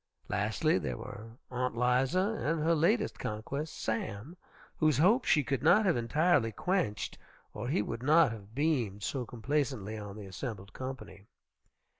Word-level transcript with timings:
Lastly, 0.29 0.79
there 0.79 0.97
were 0.97 1.37
Aunt 1.51 1.77
'Liza 1.77 2.19
and 2.43 2.59
her 2.63 2.73
latest 2.73 3.19
conquest, 3.19 3.77
Sam, 3.77 4.35
whose 4.77 4.97
hopes 4.97 5.29
she 5.29 5.43
could 5.43 5.61
not 5.61 5.85
have 5.85 5.95
entirely 5.95 6.51
quenched 6.51 7.19
or 7.53 7.67
he 7.67 7.83
would 7.83 8.01
not 8.01 8.31
have 8.31 8.55
beamed 8.55 9.03
so 9.03 9.27
complacently 9.27 9.99
on 9.99 10.15
the 10.17 10.25
assembled 10.25 10.73
company. 10.73 11.27